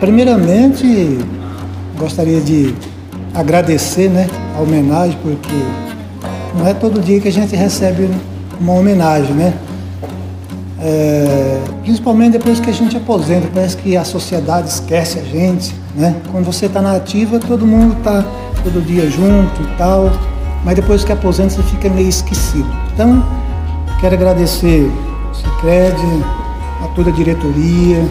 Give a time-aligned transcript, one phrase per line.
[0.00, 1.18] primeiramente
[1.98, 2.74] gostaria de
[3.34, 5.54] agradecer né, a homenagem, porque
[6.56, 8.08] não é todo dia que a gente recebe
[8.60, 9.54] uma homenagem, né?
[10.80, 16.14] É, principalmente depois que a gente aposenta, parece que a sociedade esquece a gente, né?
[16.30, 18.24] Quando você está na ativa, todo mundo está
[18.62, 20.10] todo dia junto e tal,
[20.64, 22.68] mas depois que aposenta você fica meio esquecido.
[22.92, 23.24] Então,
[24.00, 24.90] quero agradecer
[25.30, 25.96] o Cicred,
[26.84, 28.04] a toda a diretoria,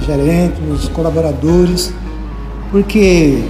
[0.00, 1.92] gerente, colaboradores,
[2.70, 3.44] porque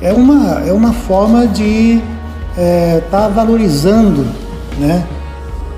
[0.00, 2.02] é uma, é uma forma de
[2.52, 4.26] estar é, tá valorizando
[4.78, 5.04] né,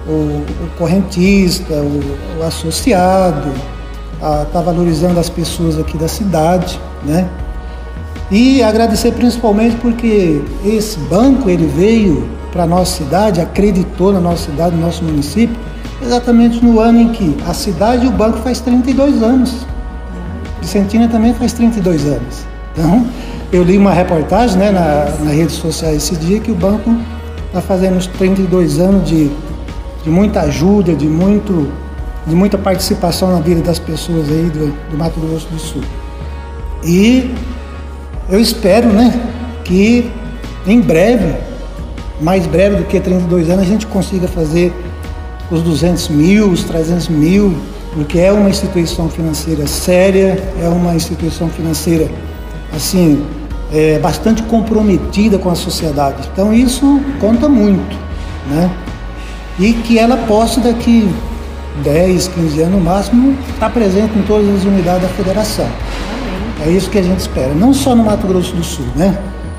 [0.07, 3.53] o, o correntista, o, o associado,
[4.53, 7.29] tá valorizando as pessoas aqui da cidade, né?
[8.31, 14.51] E agradecer principalmente porque esse banco ele veio para a nossa cidade, acreditou na nossa
[14.51, 15.57] cidade, no nosso município,
[16.03, 19.67] exatamente no ano em que a cidade e o banco faz 32 anos.
[20.61, 22.47] Vicentina também faz 32 anos.
[22.73, 23.07] Então,
[23.53, 26.95] eu li uma reportagem né, na, nas redes sociais esse dia que o banco
[27.47, 29.31] está fazendo os 32 anos de
[30.07, 31.69] de muita ajuda, de, muito,
[32.29, 35.83] de muita participação na vida das pessoas aí do, do Mato Grosso do Sul.
[36.85, 37.35] E
[38.31, 39.13] eu espero né,
[39.65, 40.09] que
[40.65, 41.35] em breve,
[42.21, 44.73] mais breve do que 32 anos, a gente consiga fazer
[45.51, 47.57] os 200 mil, os 300 mil,
[47.95, 52.09] porque é uma instituição financeira séria, é uma instituição financeira
[52.75, 53.25] assim
[53.73, 56.29] é, bastante comprometida com a sociedade.
[56.33, 57.97] Então isso conta muito,
[58.49, 58.71] né?
[59.59, 61.09] e que ela possa daqui
[61.83, 65.67] 10, 15 anos no máximo estar presente em todas as unidades da federação.
[66.65, 69.17] É isso que a gente espera, não só no Mato Grosso do Sul, né?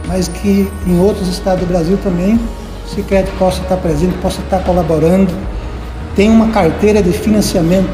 [0.08, 4.60] mas que em outros estados do Brasil também o Cicred possa estar presente, possa estar
[4.60, 5.32] colaborando.
[6.18, 7.88] Tem uma carteira de financiamento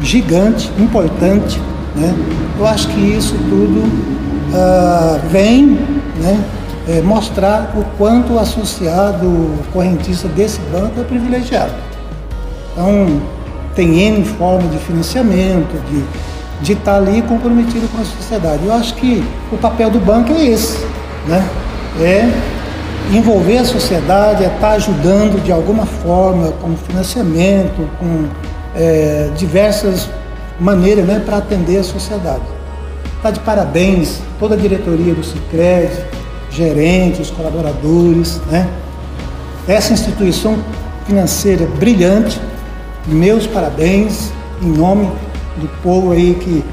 [0.00, 1.60] gigante, importante.
[1.94, 2.14] Né?
[2.58, 5.78] Eu acho que isso tudo uh, vem
[6.16, 6.42] né,
[6.88, 11.74] é, mostrar o quanto o associado correntista desse banco é privilegiado.
[12.72, 13.20] Então,
[13.74, 16.04] tem N forma de financiamento, de,
[16.64, 18.64] de estar ali comprometido com a sociedade.
[18.64, 20.78] Eu acho que o papel do banco é esse,
[21.26, 21.46] né?
[22.00, 22.57] É
[23.12, 28.26] envolver a sociedade, é estar ajudando de alguma forma, com financiamento, com
[28.74, 30.08] é, diversas
[30.60, 32.42] maneiras né, para atender a sociedade.
[33.16, 35.90] Está de parabéns toda a diretoria do Cicred,
[36.50, 38.68] gerentes, colaboradores, né?
[39.66, 40.56] Essa instituição
[41.06, 42.40] financeira brilhante,
[43.06, 44.30] meus parabéns
[44.62, 45.10] em nome
[45.56, 46.64] do povo aí que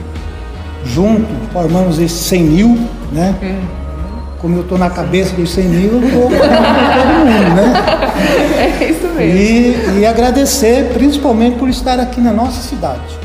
[0.85, 3.35] junto formamos esses 100 mil, né?
[4.39, 6.39] Como eu estou na cabeça dos 100 mil, eu estou todo
[7.25, 7.73] mundo, né?
[8.79, 9.37] É isso mesmo.
[9.37, 13.24] E, e agradecer principalmente por estar aqui na nossa cidade.